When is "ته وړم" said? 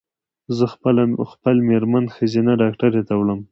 3.07-3.39